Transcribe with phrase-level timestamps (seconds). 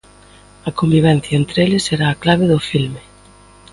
[0.69, 3.01] A convivencia entre eles será a clave do filme.